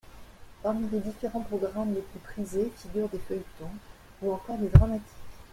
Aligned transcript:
Parmi 0.63 0.89
les 0.89 0.99
différents 0.99 1.41
programmes 1.41 1.93
les 1.93 2.01
plus 2.01 2.19
prisés 2.21 2.71
figurent 2.75 3.09
des 3.09 3.19
feuilletons 3.19 3.69
ou 4.23 4.33
encore 4.33 4.57
des 4.57 4.69
dramatiques. 4.69 5.05